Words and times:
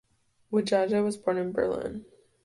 Widjaja 0.51 1.03
was 1.03 1.15
born 1.15 1.37
in 1.37 1.51
Berlin. 1.51 2.05